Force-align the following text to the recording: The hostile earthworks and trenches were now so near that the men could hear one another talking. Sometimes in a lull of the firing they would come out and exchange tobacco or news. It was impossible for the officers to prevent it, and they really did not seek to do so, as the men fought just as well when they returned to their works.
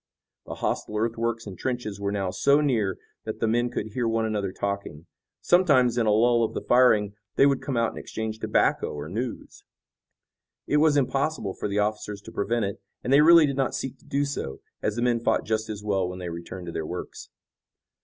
The 0.47 0.55
hostile 0.55 0.97
earthworks 0.97 1.45
and 1.45 1.55
trenches 1.59 1.99
were 1.99 2.11
now 2.11 2.31
so 2.31 2.59
near 2.59 2.97
that 3.25 3.39
the 3.39 3.47
men 3.47 3.69
could 3.69 3.89
hear 3.93 4.07
one 4.07 4.25
another 4.25 4.51
talking. 4.51 5.05
Sometimes 5.41 5.95
in 5.95 6.07
a 6.07 6.11
lull 6.11 6.43
of 6.43 6.55
the 6.55 6.61
firing 6.61 7.13
they 7.35 7.45
would 7.45 7.61
come 7.61 7.77
out 7.77 7.89
and 7.91 7.99
exchange 7.99 8.39
tobacco 8.39 8.91
or 8.91 9.07
news. 9.07 9.63
It 10.65 10.77
was 10.77 10.97
impossible 10.97 11.53
for 11.53 11.67
the 11.67 11.77
officers 11.77 12.19
to 12.23 12.31
prevent 12.31 12.65
it, 12.65 12.81
and 13.03 13.13
they 13.13 13.21
really 13.21 13.45
did 13.45 13.57
not 13.57 13.75
seek 13.75 13.99
to 13.99 14.05
do 14.07 14.25
so, 14.25 14.59
as 14.81 14.95
the 14.95 15.03
men 15.03 15.19
fought 15.19 15.45
just 15.45 15.69
as 15.69 15.83
well 15.83 16.09
when 16.09 16.17
they 16.17 16.29
returned 16.29 16.65
to 16.65 16.71
their 16.71 16.83
works. 16.83 17.29